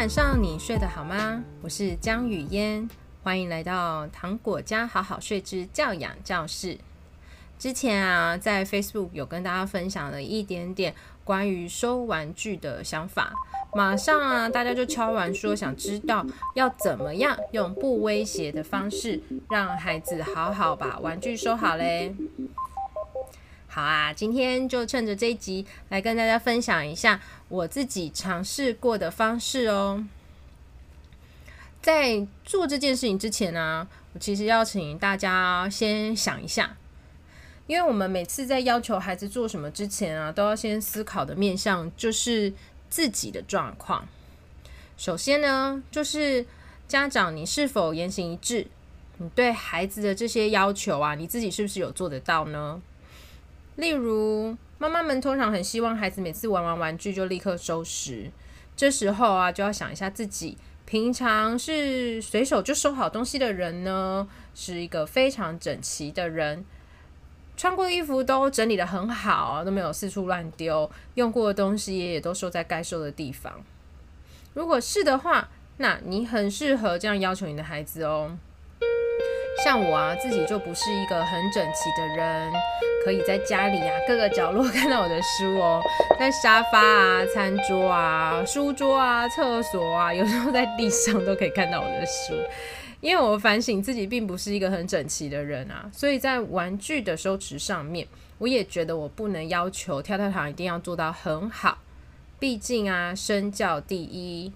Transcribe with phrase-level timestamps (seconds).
[0.00, 1.44] 晚上你睡得好吗？
[1.60, 2.88] 我是江雨嫣，
[3.22, 6.78] 欢迎来到糖果家好好睡之教养教室。
[7.58, 13.30] 之前啊，在 Facebook 有跟大家分享了一点点关于收玩具的想法，
[13.74, 19.20] 马上啊，大家就敲完说想知道要怎么样用不威胁的方式
[19.50, 22.14] 让孩子好好把玩具收好嘞。
[23.72, 30.04] 好啊，今天就趁着这一集来跟大家分享一下我自己尝试过的方式哦。
[31.80, 36.76] 在做这件事情之前呢、我其实要请大家先想一下。
[37.68, 42.52] 因为我们每次在要求孩子做什么之前啊，都要先思考的面向就是
[42.88, 44.08] 自己的状况。
[44.96, 46.44] 首先呢，就是
[46.88, 48.66] 家长你是否言行一致？
[49.18, 52.82] 你对孩子的这些要求啊，你自己是不是有做得到呢？
[53.80, 58.30] 例如，妈妈们通常很希望孩子每次玩完玩具就立刻收拾，
[58.76, 66.64] 这时候啊，就要想一下自己平常是随手就收好东西的人呢，是一个非常整齐的人。
[67.56, 70.90] 穿过的衣服都整理得很好，都没有四处乱丢。
[71.14, 73.52] 用过的东西也都收在该收的地方。
[74.54, 78.36] 如果是的话，那你很适合这样要求你的孩子哦。
[79.62, 82.50] 像我啊，自己就不是一个很整齐的人，
[83.04, 85.82] 可以在家里啊各个角落看到我的书哦，
[86.18, 92.34] 在沙发啊、餐桌啊、书桌啊、厕所啊，有时候在地上都可以看到我的书。
[93.00, 101.78] 因为我反省自己并不是一个很整齐的人啊，所以在玩具的收拾上面，我也觉得我不能要求跳跳糖一定要做到很好。
[102.38, 104.52] 毕竟啊，身教第一。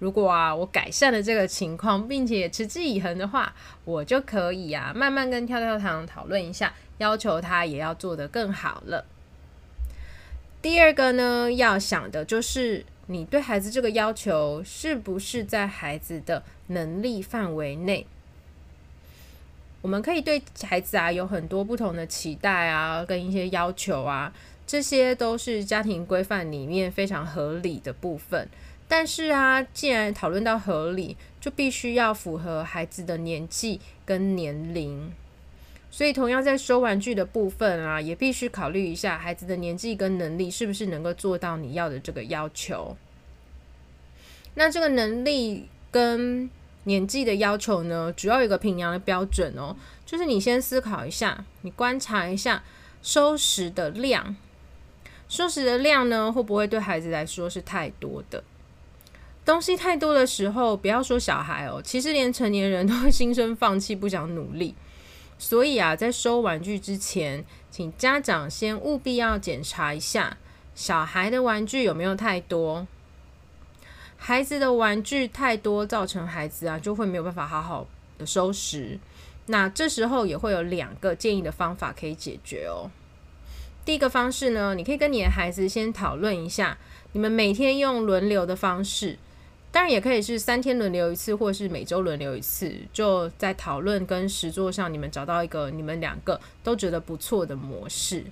[0.00, 9.06] 如果啊，我改善了这个情况，并且持之以恒的话，我就可以啊，慢慢跟跳跳糖讨论一下，要求他也要做得更好了。
[10.60, 12.84] 第二个呢，要想的就是。
[13.06, 18.06] 你对孩子这个要求是不是在孩子的能力范围内？
[19.82, 24.32] 我们可以对孩子啊有很多不同的期待啊，跟一些要求啊，
[24.64, 28.48] 这些都是家庭规范里面非常合理的部分。
[28.90, 35.12] 但是啊，既然讨论到合理，就必须要符合孩子的年纪跟年龄。
[35.92, 42.96] 所以，同样在收玩具的部分啊，也必须考虑一下孩子的年纪跟能力是不是能够做到你要的这个要求。
[44.54, 46.50] 那这个能力跟
[46.82, 52.64] 年纪的要求呢，主要有个评量的标准哦，就是你先思考一下，你观察一下
[53.02, 54.34] 收拾的量，
[55.28, 58.42] 收拾的量呢，会不会对孩子来说是太多的？
[59.44, 64.74] 东西太多的时候，不要说小孩哦，其实连成年人都会心生放弃，不想努力。
[65.38, 70.36] 所以啊，在收玩具之前，请家长先务必要检查一下
[70.74, 72.86] 小孩的玩具有没有太多。
[74.18, 77.86] 孩子的玩具太多，造成孩子啊就会没有办法好好
[78.18, 78.98] 的收拾。
[79.46, 82.90] 那这时候也会有两个建议的方法可以解决哦。
[83.84, 86.76] 第一个方式呢，你可以跟你的孩子先讨论一下，
[87.12, 89.18] 你们每天用轮流的方式。
[89.72, 92.74] 当然也可以是三天轮流一次，或是每周轮流一次。
[92.92, 98.24] 就在讨论跟实作上，你们找到一个你们两个都觉得不错的模式。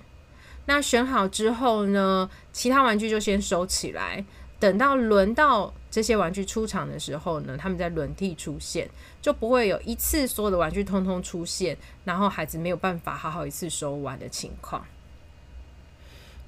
[0.65, 4.23] 那选好之后呢，其他玩具就先收起来。
[4.59, 8.89] 等到轮到这些玩具出场的时候呢，他们再轮替出现，
[9.21, 14.85] 就不会有一次所有的玩具通通出现，然后孩子没有办法好好一次收完的情况。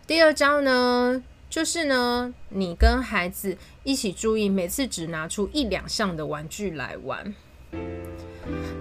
[0.06, 7.36] 第二招呢，就是呢，你跟孩子一起注意，每次只拿出一两项的玩具来玩。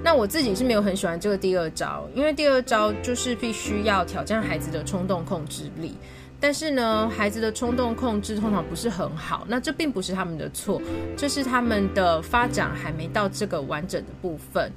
[0.04, 5.96] 那我自己是没有很喜欢这个第二招，因为第二招就是必须要挑战孩子的冲动控制力。
[6.38, 10.80] 但是呢，孩子的冲动控制通常不是很好，那这并不是他们的错，
[11.16, 14.70] 这是他们的发展还没到这个完整的部分。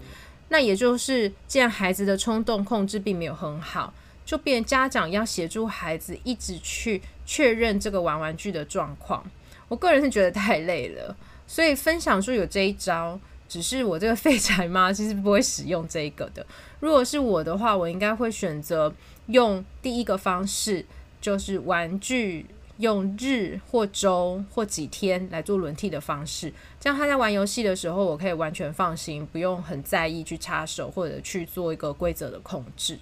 [0.49, 3.93] 那也就是，既然孩子的冲动控制并没有很好。
[4.25, 9.23] 就变家长要协助孩子一直去确认这个玩玩具的状况，
[9.67, 11.15] 我个人是觉得太累了，
[11.47, 16.45] 所以分享说有这一招，只是我这个废柴妈 其实不会使用这个的。
[16.79, 18.93] 如果是我的话，我应该会选择
[19.27, 20.85] 用第一个方式，
[21.21, 22.45] 就是玩具
[22.77, 32.99] 用日或周或几天来做轮替的方式，这样他在玩游戏的时候，我可以完全放心，不用很在意去插手或者去做一个规则的控制。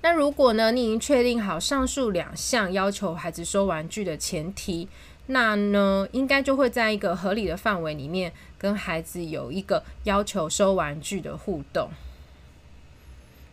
[0.00, 4.88] 那如果呢，你已经确定好上述两项要求孩子收玩具的前提，
[5.26, 11.90] 那呢，应该就会在一个合理的范围里面跟孩子有一个要求收玩具的互动。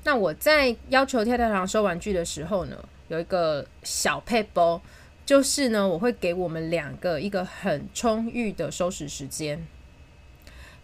[0.03, 2.77] 那我在要求跳跳糖收玩具的时候呢，
[3.07, 4.79] 有一个小配包，
[5.25, 9.65] 就是呢，我会给我们两个一个很充裕的收拾时间。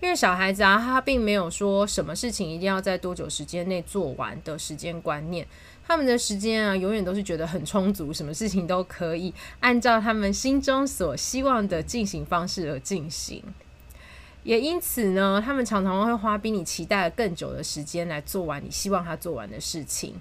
[0.01, 5.45] 因为小孩子啊，他并没有说什么事情一定要在多久时间内做完的时间观念，
[5.87, 13.43] 他们的时间啊，永远都是觉得很充足，什么事情都可以按照他们心中所希望的进行方式而进行。
[14.43, 20.15] 也因此呢，他们常常会花比你期待的更久的时间来做完你希望他做完的事情。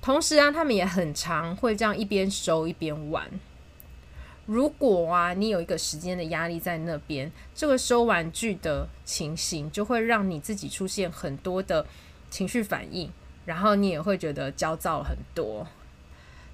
[0.00, 3.28] 同时啊，他们也很常会这样一边收一边玩。
[4.46, 11.86] 如果啊，你有一个时间的压力在那边，这个收玩具的情形就会让你自己出现很多的
[12.30, 13.10] 情绪反应，
[13.46, 15.66] 然后你也会觉得焦躁很多。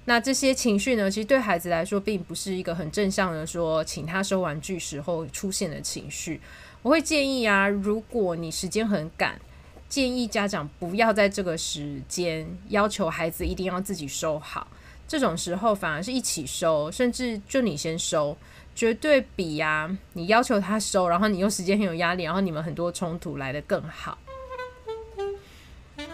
[0.05, 6.41] 那这些情绪呢，其实对孩子来说，并不是一个很正向的说，请他收玩具时候出现的情绪。
[6.81, 9.39] 我会建议啊，如果你时间很赶，
[9.87, 14.65] 建议家长不要在这个时间要求孩子一定要自己收好。
[15.11, 18.37] 这种时候反而是一起收，甚至就你先收，
[18.73, 24.17] 绝对比呀、你要求他收，然后你又时间很有压力，然后你们很多冲突来得更好。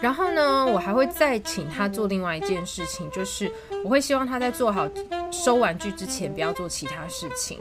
[0.00, 3.48] 然后呢，我还会再请他做另外一件事情，就是
[3.84, 4.88] 我会希望他在做好
[5.30, 7.56] 收玩具之前，不要做其他事情。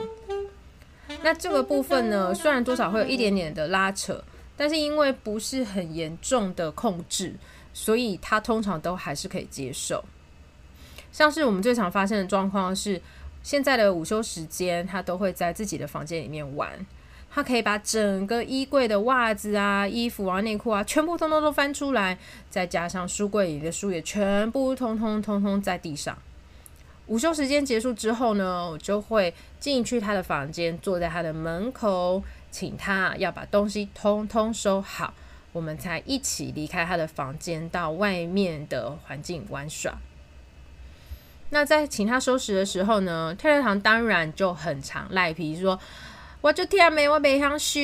[1.22, 4.24] 那这个部分呢，虽然多少会有一点点的拉扯，
[4.56, 7.36] 但是因为不是很严重的控制，
[7.76, 10.04] 所以他通常都还是可以接受。
[11.18, 13.02] 像是我们最常发生的状况是，
[13.42, 16.70] 现在的午休时间，他都会在自己的房间里面玩。
[17.32, 22.20] 他可以把整个衣柜的袜子啊、衣服啊、内裤啊，全部通通都翻出来，
[22.52, 26.16] 再加上书柜里的书也全部通通通通在地上。
[27.08, 32.22] 午休时间结束之后呢，我就会进去他的房间，坐在他的门口，
[32.52, 35.16] 请他要把东西通通收好，
[35.52, 39.98] 我们才一起离开他的房间，到外面的环境玩耍。
[41.50, 45.80] 那在请他收拾的时候呢，跳跳糖当然就很常赖皮说
[46.42, 47.80] ：“我就天没我没想收。”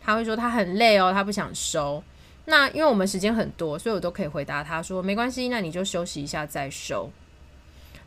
[0.00, 2.02] 他会说他很累哦，他不想收。
[2.44, 7.10] 那因为我们时间很多，所以我都可以回答他说：“没关系，那你就休息一下再收。”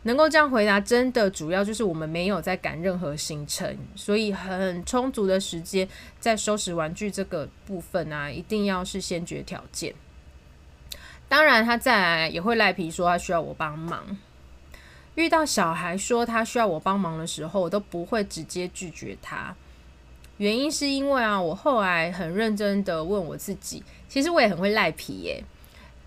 [0.03, 5.87] 能够这样回答，真的主要就是我们没有在赶任何行程，所以很充足的时间
[6.19, 9.95] 在收拾玩具这个部分啊，一定要是先决条件。
[11.27, 14.15] 当然，他再来也会赖皮说他需要我帮忙。
[15.15, 19.55] 遇到小孩说他需要我帮忙的时候，我都不会直接拒绝他。
[20.37, 25.43] 原因是因为啊，我后来很认真的问我自己，其实我也很会赖皮耶。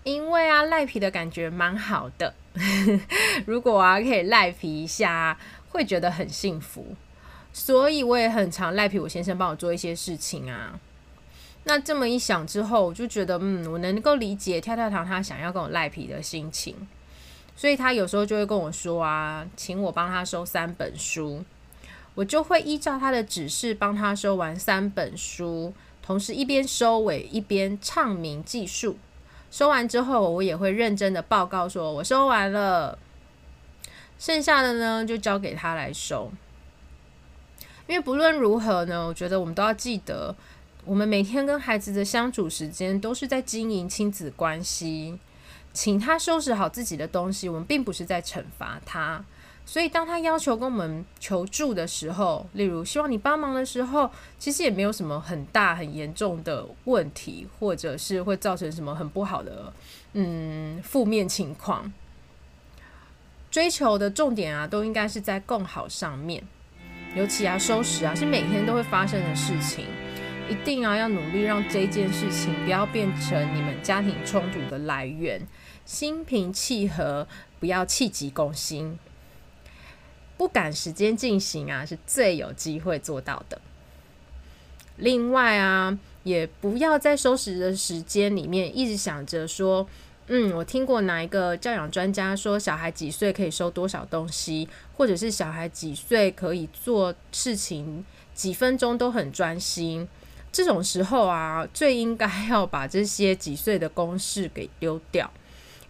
[0.03, 2.33] 因为啊，赖皮的感觉蛮好的。
[3.45, 5.37] 如果啊可以赖皮一下，
[5.69, 6.95] 会觉得很幸福。
[7.51, 10.79] 所以我也很常赖皮我先生帮我做一些事情啊。
[11.63, 16.75] 那这么一想之后，我就觉得嗯，我能够理解跳跳糖他想要跟我赖皮的心情。
[17.59, 21.43] 所以他有时候就会跟我说啊，请我帮他收三本书，
[22.15, 28.97] 我就会依照他的指示帮他收完三本书，同时一边收尾一边唱名计数。
[29.51, 32.97] 收完之后，我也会认真的报告说我收完了，
[34.17, 36.31] 剩下的呢就交给他来收。
[37.87, 40.33] 因为不论如何呢，我觉得我们都要记得，
[40.85, 45.19] 我们每天跟孩子的相处时间都是在经营亲子关系。
[45.73, 49.23] 请他收拾好自己的东西，我们并不是在惩罚他。
[49.65, 54.09] 所以，当他要求跟我们求助的时候，例如希望你帮忙的时候，
[54.39, 59.71] 其实也没有什么很大很严重的问题，或者是会造成什么很不好的
[60.13, 61.93] 嗯负面情况。
[63.51, 66.43] 追求的重点啊，都应该是在更好上面。
[67.15, 69.85] 尤其啊，收拾啊，是每天都会发生的事情。
[70.49, 75.45] 一定啊，要努力让这件事情不要变成你们家庭冲突的来源，
[75.85, 77.27] 心平气和，
[77.59, 78.97] 不要气急攻心，
[80.37, 83.61] 不赶时间进行啊，是最有机会做到的。
[84.97, 89.87] 另外啊，也不要在收拾的时间里面一直想着说，
[90.29, 98.03] 嗯，我听过哪一个教养专家说，小孩几岁可以收多少东西，或者是小孩几岁可以做事情
[98.33, 100.07] 几分钟都很专心。
[100.51, 105.31] 这种时候啊，最应该要把这些几岁的公式给丢掉，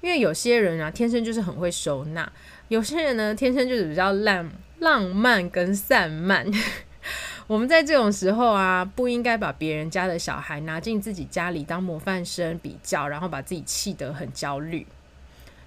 [0.02, 2.30] 因为有些人啊，天生就是很会收纳，
[2.68, 6.46] 有些人呢，天生就是比较浪浪漫跟散漫。
[7.48, 14.86] 我们在这种时候啊，不应该把别人家的小孩拿进自己家里当模范生比较，然后把自己气得很焦虑。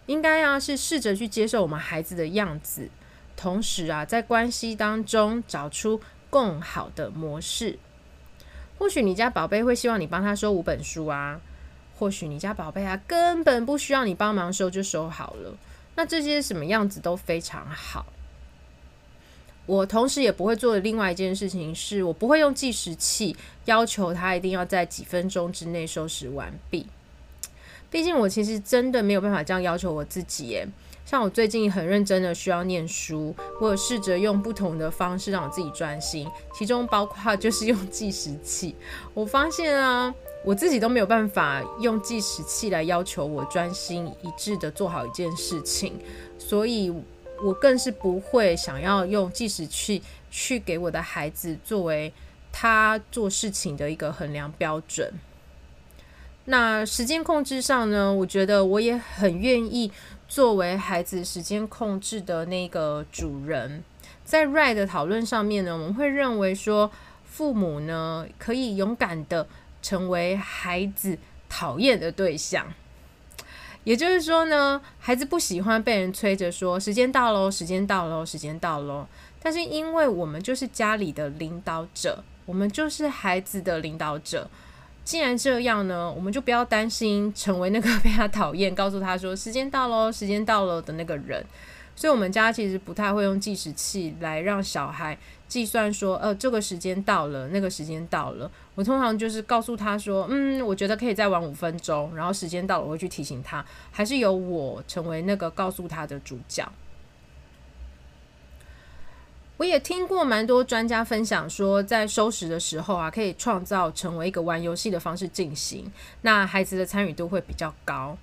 [0.06, 2.88] 应该啊，是试着去接受我们孩子的样子，
[3.36, 7.78] 同时啊，在关系当中找出更好的模式。
[8.82, 11.40] 或许你家宝贝会希望你帮他收五本书啊，
[11.96, 15.56] 或许你家宝贝啊根本不需要你帮忙收就收好了，
[15.94, 18.04] 那这些什么样子都非常好。
[19.66, 23.36] 我同时也不会做的另外一件事情是，我不会用计时器
[23.66, 26.84] 要求他一定要在几分钟之内收拾完毕。
[27.88, 30.66] 毕竟我其实真的没有办法这样要求我自己耶。
[31.12, 38.74] 像我最近很认真的需要念书，我有试着用不同的方式让我自己专心，其中包括就是用计时器。
[39.12, 46.00] 我发现啊，我自己都没有办法用计时器来要求我专心一致的做好一件事情，
[46.38, 46.90] 所以
[47.44, 52.10] 我更是不会想要用计时器去给我的孩子作为
[52.50, 55.12] 他做事情的一个衡量标准。
[56.46, 59.90] 那时间控制上呢，我觉得我也很愿意。
[60.28, 63.84] 作为孩子时间控制的那个主人，
[64.24, 66.90] 在 Right 的讨论上面呢，我们会认为说，
[67.26, 69.46] 父母呢可以勇敢的
[69.82, 71.18] 成为孩子
[71.50, 72.66] 讨厌的对象。
[73.84, 79.06] 也就是说呢，孩子不喜欢被人催着说时间到喽，时间到喽，时间到喽。
[79.42, 84.48] 但是因为我们就是家里的领导者，我们就是孩子的领导者。
[85.04, 91.44] 既然这样呢，我们就不要担心成为那个 被他讨厌、告诉他说时间到喽、时间到了的那个人。
[91.94, 95.16] 所以，我们家其实不太会用计时器来让小孩
[95.46, 98.50] 计算说，呃，这个时间到了，那个时间到了。
[98.74, 103.62] 我通常就是告诉他说，嗯，我觉得可以再玩五分钟，然后时间到了，我会去提醒他。
[103.90, 106.66] 还是由我成为那个告诉他的主角。
[109.62, 115.88] 我也听过蛮多专家分享说，在收拾的时候啊，可以创造成为一个玩游戏的方式进行，
[116.22, 118.18] 那孩子的参与度会比较高。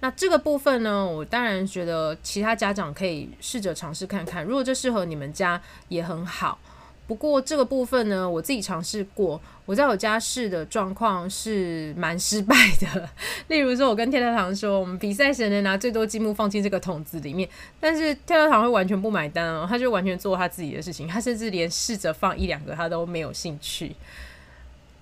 [0.00, 6.58] 那这个部分呢，我当然觉得其他家长可以试着尝试看看，如果这适合你们家也很好。
[7.06, 13.08] 不过这个部分呢，我自己尝试过，我在我家试的状况是蛮失败的。
[13.46, 17.48] 例如说，我跟跳跳糖说，我们比赛谁能拿最多积木放进这个桶子里面，
[17.78, 23.94] 但是跳跳糖会完全不买单哦，他就完全做他自己的事情，他甚至连试着放一两个他都没有兴趣。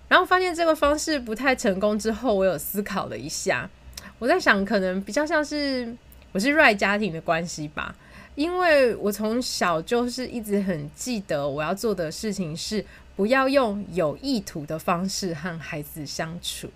[0.07, 3.69] 然后发现这个方式不太成功之后，我有思考了一下，
[4.19, 5.97] 我在想，可能比较像是
[6.33, 7.95] 我是 Right 家庭的关系吧。
[8.35, 16.69] 因为我从小就是一直很记得我要做的事情是不要用有意图的方式和孩子相处。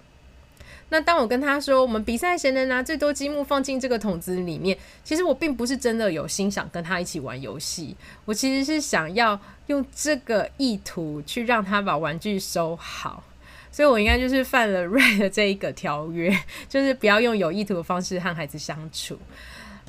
[0.90, 13.22] 那当我跟他说我们比赛谁能拿最多积木放进这个桶子里面，其实我并不是真的有心想跟他一起玩游戏，我其实是想要用这个意图去让他把玩具收好。
[13.70, 16.34] 所以我应该就是犯了 Right 的这一个条约，
[16.70, 19.18] 就是不要用有意图的方式和孩子相处。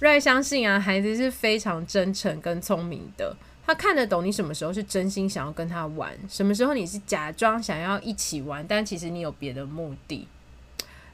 [0.02, 3.36] 瑞相信啊，孩子是非常真诚跟聪明的。
[3.66, 10.28] 他看得懂你什么时候是真心想要跟他玩，什么时候你是假装想要一起玩，但其实你有别的目的。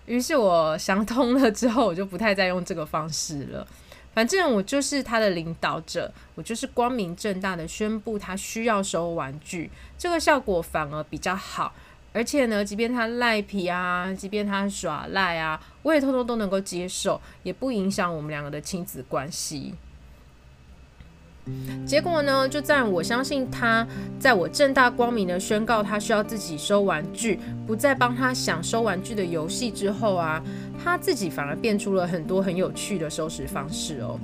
[0.06, 3.68] 于是我想通了之后，我就不太再用这个方式了。
[4.13, 11.74] 反正我就是他的领导者，我就是光明正大的宣布他需要收玩具，这个效果反而比较好。
[12.16, 19.76] 而且呢，即便他赖皮啊，即便他耍赖啊，我也通通都能够接受，也不影响我们两个的亲子关系。
[21.86, 23.86] 结果呢，就在我相信他，
[24.18, 30.42] 在我正大光明的宣告他需要自己收玩具，不再帮他想收玩具的游戏之后啊，
[30.82, 34.18] 他自己反而变出了很多很有趣的收拾方式哦。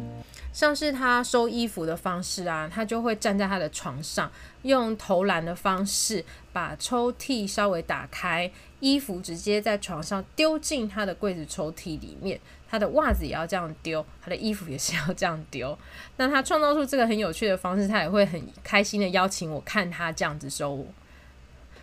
[0.53, 4.31] 像是他收衣服的方式啊，他就会站在他的床上，
[4.63, 12.39] 用投篮的方式把抽屉稍微打开，衣服直接在床上丢进他的柜子抽屉里面。
[12.69, 15.77] 他的袜子也要这样丢，他的衣服也是要这样丢。
[16.15, 20.85] 那他创造出这个很有趣的方式，他也会很开心的邀请我看他这样子收，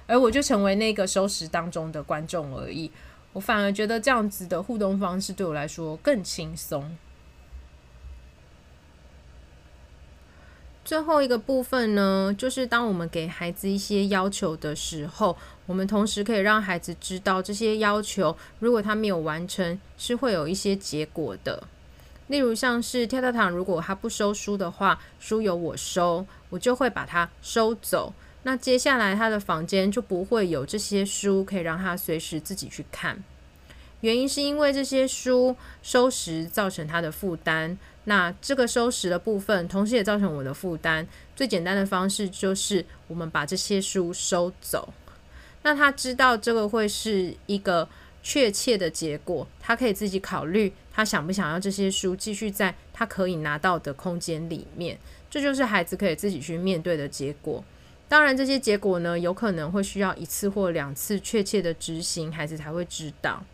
[0.06, 2.90] 而我就成为那个收拾当中的观众而已。
[3.34, 6.96] 我反而觉得这样子的互动方式对我来说更轻松。
[10.88, 21.62] 最后一个部分呢，就是当我们给孩子一些要求的时候，我们同时可以让孩子知道这些要求，如果他没有完成，是会有一些结果的。
[22.28, 28.14] 例如像是跳跳糖，如果他不收书的话，书由我收，我就会把它收走。
[28.44, 33.22] 那接下来他的房间就不会有这些书可以让他随时自己去看。
[34.00, 37.76] 原因是因为这些书收拾造成他的负担。
[38.04, 41.06] 那这个收拾的部分，同时也造成我的负担。
[41.36, 44.94] 最简单的方式就是，我们把这些书收走。
[45.62, 47.86] 那他知道这个会是一个
[48.22, 54.98] 确切的结果，他可以自己考虑，他想不想要这些书继续在他可以拿到的空间里面。
[55.28, 57.62] 这就是孩子可以自己去面对的结果。
[58.08, 63.44] 当然，这些结果呢，有可能会需要一次或两次确切的执行，孩子才会知道。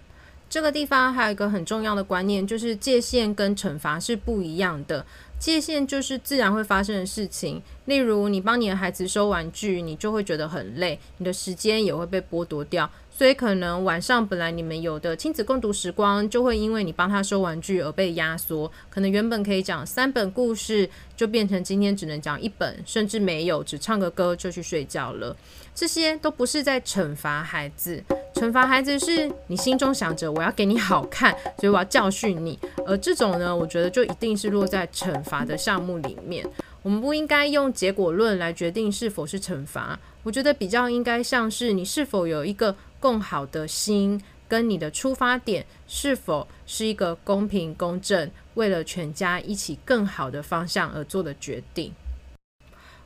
[0.54, 5.04] 这个地方还有一个很重要的观念，就是界限跟惩罚是不一样的。
[5.36, 7.60] 界限就是自然会发生的事情。
[7.86, 12.88] 例如，你帮你的孩子收玩具，你就会觉得很累，你的时间也会被剥夺掉。
[13.10, 18.70] 所以可能晚上本来你们有的亲子共读时光，就会因为你帮他收玩具而被压缩。
[18.88, 25.36] 可能原本可以讲三本故事，就变成今天只能讲一本，甚至没有，只唱个歌就去睡觉了。
[25.74, 32.58] 这些都不是在惩罚孩子，惩罚孩子是你心中想着我要给你好看，所以我要教训你。
[32.86, 36.46] 而这种呢，我觉得就一定是落在惩罚的项目里面。
[36.82, 39.98] 我们不应该用结果论来决定是否是惩罚。
[40.22, 42.74] 我觉得比较应该像是你是否有一个。
[43.04, 51.92] 更好的心跟你的出发点是否是一个公平公正，为了全家一起更好的方向而做的决定？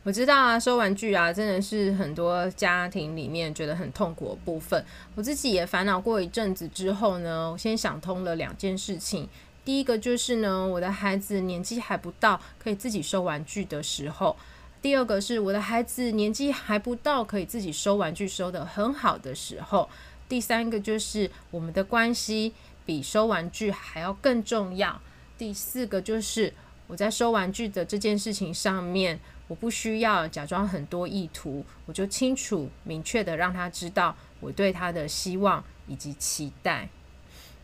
[0.04, 4.82] 我知道啊，收玩具啊，真的是很多家庭里面觉得很痛苦的部分。
[5.14, 9.28] 我自己也烦恼过一阵子之后呢，我先想通了两件事情。
[9.64, 14.34] 第一个就是呢，我的孩子年纪还不到可以自己收玩具的时候。
[14.80, 19.90] 第二个是我的孩子年纪还不到可以自己收玩具收得很好的时候。
[20.26, 22.54] 第三个就是我们的关系
[22.86, 24.98] 比收玩具还要更重要。
[25.36, 26.54] 第四个就是
[26.88, 36.88] 我在收玩具的这件事情上面，我不需要假装很多意图，我就清楚明确的让他知道我对他的希望以及期待。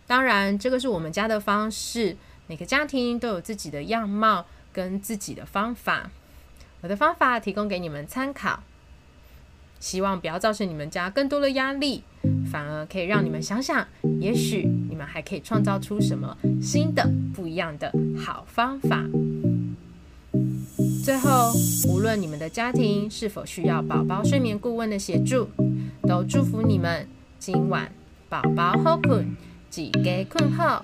[0.06, 2.16] 当然，这个是我们家的方式，
[2.46, 6.10] 每个家庭都有自己的样貌跟自己的方法。
[6.82, 8.62] 我的方法提供给你们参考，
[9.84, 12.02] 希望不要造成你们家更多的压力，
[12.50, 13.86] 反而可以让你们想想，
[14.18, 19.04] 也许你们还可以创造出什么新的、不一样的好方法。
[21.04, 21.52] 最后，
[21.86, 25.48] 无论你们的家庭是否需要宝宝睡眠顾问的协助，
[26.08, 27.06] 都祝福你们
[27.38, 27.92] 今晚
[28.30, 29.36] 宝宝好困，
[29.76, 30.80] 一家困好。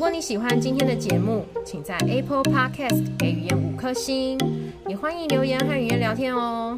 [0.00, 4.38] 如果你喜欢今天的节目，请在 Apple Podcast 给语言五颗星，
[4.88, 6.74] 也欢迎留言和语言聊天哦。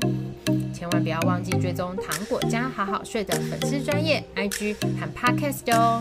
[0.74, 6.00] 千万不要忘记追踪糖果家好好睡的粉丝专业 IG 和 Podcast 哦。